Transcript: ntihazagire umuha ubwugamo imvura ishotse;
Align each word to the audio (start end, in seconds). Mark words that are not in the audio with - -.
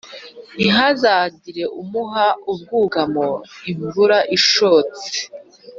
ntihazagire 0.55 1.63
umuha 1.81 2.27
ubwugamo 2.51 3.27
imvura 3.71 4.17
ishotse; 4.37 5.07